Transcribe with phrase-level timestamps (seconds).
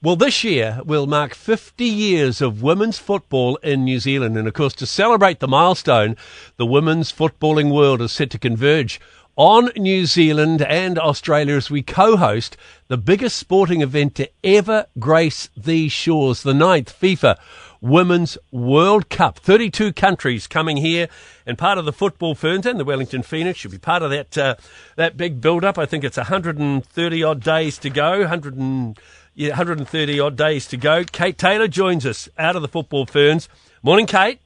[0.00, 4.38] Well, this year will mark 50 years of women's football in New Zealand.
[4.38, 6.14] And of course, to celebrate the milestone,
[6.56, 9.00] the women's footballing world is set to converge
[9.38, 12.56] on New Zealand and Australia as we co host
[12.88, 17.38] the biggest sporting event to ever grace these shores, the ninth FIFA
[17.80, 19.38] Women's World Cup.
[19.38, 21.08] 32 countries coming here,
[21.46, 24.36] and part of the Football Ferns and the Wellington Phoenix should be part of that,
[24.36, 24.56] uh,
[24.96, 25.78] that big build up.
[25.78, 28.98] I think it's 130 odd days to go, 100 and,
[29.36, 31.04] yeah, 130 odd days to go.
[31.04, 33.48] Kate Taylor joins us out of the Football Ferns.
[33.84, 34.40] Morning, Kate.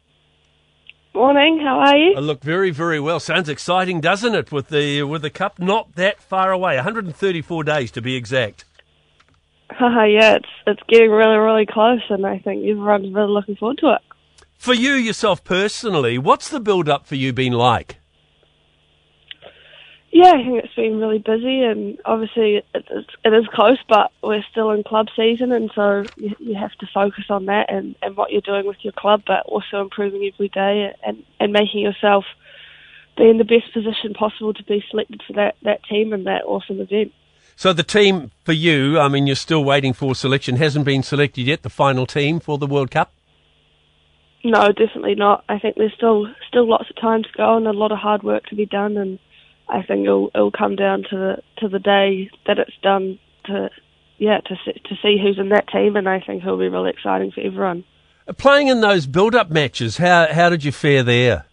[1.22, 2.14] Morning, how are you?
[2.16, 3.20] I look very, very well.
[3.20, 4.50] Sounds exciting, doesn't it?
[4.50, 8.64] With the with the cup not that far away, 134 days to be exact.
[9.70, 13.78] Haha, yeah, it's it's getting really, really close, and I think everyone's really looking forward
[13.78, 14.00] to it.
[14.58, 17.98] For you yourself personally, what's the build up for you been like?
[20.14, 24.12] Yeah, I think it's been really busy, and obviously it, it's, it is close, but
[24.22, 27.96] we're still in club season, and so you, you have to focus on that and,
[28.02, 31.80] and what you're doing with your club, but also improving every day and, and making
[31.80, 32.26] yourself
[33.16, 36.42] be in the best position possible to be selected for that, that team and that
[36.44, 37.12] awesome event.
[37.56, 41.46] So the team for you, I mean, you're still waiting for selection, hasn't been selected
[41.46, 43.12] yet, the final team for the World Cup?
[44.44, 45.44] No, definitely not.
[45.48, 48.22] I think there's still still lots of time to go and a lot of hard
[48.22, 49.18] work to be done, and
[49.68, 53.70] I think it'll it'll come down to the to the day that it's done to
[54.18, 56.90] yeah to see, to see who's in that team, and I think it'll be really
[56.90, 57.84] exciting for everyone.
[58.36, 61.46] Playing in those build-up matches, how how did you fare there?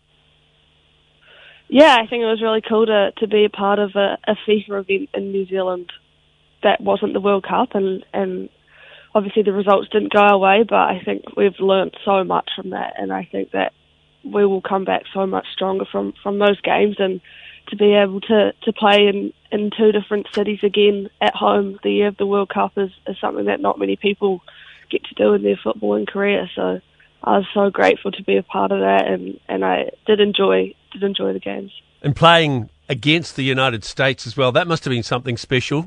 [1.67, 4.35] Yeah, I think it was really cool to to be a part of a, a
[4.47, 5.91] FIFA event in New Zealand
[6.63, 8.49] that wasn't the World Cup, and and
[9.13, 12.71] obviously the results didn't go our way, but I think we've learnt so much from
[12.71, 13.73] that, and I think that
[14.23, 17.21] we will come back so much stronger from from those games and
[17.69, 21.91] to be able to, to play in, in two different cities again at home the
[21.91, 24.41] year of the World Cup is, is something that not many people
[24.89, 26.49] get to do in their footballing career.
[26.55, 26.81] So
[27.23, 30.73] I was so grateful to be a part of that, and, and I did enjoy
[30.91, 31.71] did enjoy the games.
[32.01, 35.85] And playing against the United States as well, that must have been something special.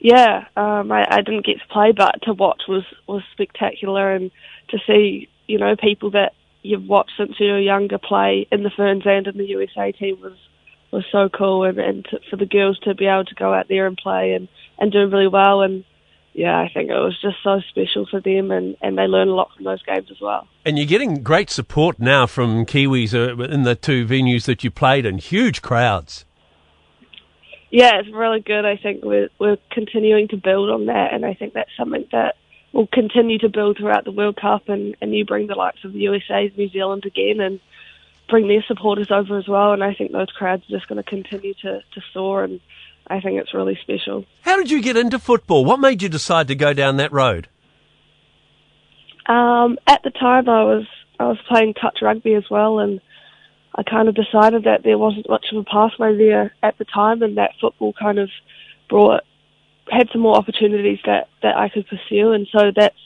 [0.00, 4.30] Yeah, um, I, I didn't get to play, but to watch was was spectacular, and
[4.70, 6.32] to see you know people that
[6.64, 10.20] you've watched since you were younger play in the Ferns and in the USA team
[10.20, 10.36] was
[10.90, 13.66] was so cool, and, and to, for the girls to be able to go out
[13.68, 14.48] there and play and
[14.78, 15.84] and do really well, and
[16.32, 19.34] yeah, I think it was just so special for them, and and they learn a
[19.34, 20.48] lot from those games as well.
[20.64, 24.70] And you're getting great support now from Kiwis uh, in the two venues that you
[24.70, 26.24] played in, huge crowds.
[27.70, 28.64] Yeah, it's really good.
[28.64, 32.36] I think we're we're continuing to build on that, and I think that's something that
[32.74, 35.92] will continue to build throughout the World Cup, and, and you bring the likes of
[35.92, 37.60] the USA, New Zealand again, and
[38.28, 39.72] bring their supporters over as well.
[39.72, 42.60] And I think those crowds are just going to continue to, to soar, and
[43.06, 44.24] I think it's really special.
[44.42, 45.64] How did you get into football?
[45.64, 47.48] What made you decide to go down that road?
[49.26, 50.86] Um, at the time, I was
[51.18, 53.00] I was playing touch rugby as well, and
[53.74, 57.22] I kind of decided that there wasn't much of a pathway there at the time,
[57.22, 58.30] and that football kind of
[58.90, 59.22] brought
[59.90, 62.96] had some more opportunities that that I could pursue, and so that's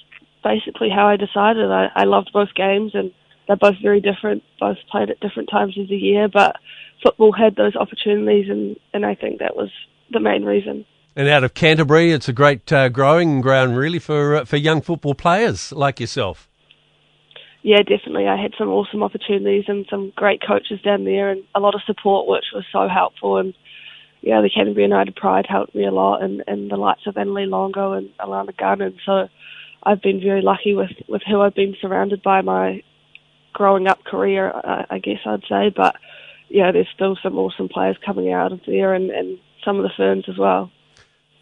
[0.45, 1.71] basically how I decided.
[1.71, 3.13] I, I loved both games, and
[3.47, 4.43] they're both very different.
[4.61, 6.57] Both played at different times of the year, but
[7.03, 9.71] football had those opportunities, and and I think that was
[10.11, 10.85] the main reason.
[11.17, 14.81] And out of Canterbury, it's a great uh, growing ground, really, for uh, for young
[14.81, 16.49] football players like yourself.
[17.63, 18.29] Yeah, definitely.
[18.29, 21.83] I had some awesome opportunities and some great coaches down there, and a lot of
[21.87, 23.37] support, which was so helpful.
[23.39, 23.53] And
[24.29, 27.49] yeah, the Canterbury United Pride helped me a lot, and, and the likes of Annalie
[27.49, 29.27] Longo and Alana Gunn, and so
[29.83, 32.83] I've been very lucky with with who I've been surrounded by my
[33.55, 35.73] growing up career, I, I guess I'd say.
[35.75, 35.97] But
[36.51, 39.93] yeah, there's still some awesome players coming out of there, and, and some of the
[39.97, 40.71] Ferns as well.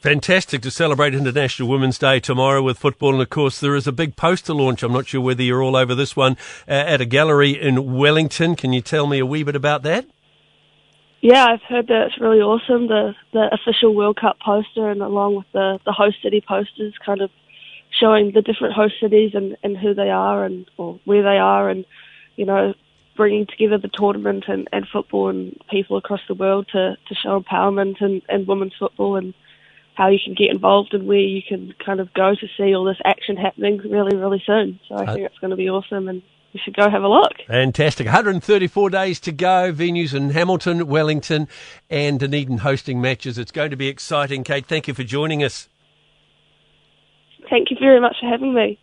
[0.00, 3.14] Fantastic to celebrate International Women's Day tomorrow with football.
[3.14, 4.84] And of course, there is a big poster launch.
[4.84, 6.36] I'm not sure whether you're all over this one
[6.68, 8.54] uh, at a gallery in Wellington.
[8.54, 10.06] Can you tell me a wee bit about that?
[11.20, 12.88] Yeah, I've heard that it's really awesome.
[12.88, 17.20] The the official World Cup poster, and along with the the host city posters, kind
[17.20, 17.30] of
[17.98, 21.68] showing the different host cities and and who they are and or where they are,
[21.70, 21.84] and
[22.36, 22.74] you know,
[23.16, 27.40] bringing together the tournament and, and football and people across the world to to show
[27.40, 29.34] empowerment and and women's football and
[29.94, 32.84] how you can get involved and where you can kind of go to see all
[32.84, 34.78] this action happening really really soon.
[34.88, 36.22] So I think it's going to be awesome and
[36.56, 37.32] you should go have a look.
[37.46, 38.06] Fantastic.
[38.06, 39.72] 134 days to go.
[39.72, 41.48] Venues in Hamilton, Wellington,
[41.90, 43.36] and Dunedin hosting matches.
[43.36, 44.42] It's going to be exciting.
[44.42, 45.68] Kate, thank you for joining us.
[47.50, 48.78] Thank you very much for having me.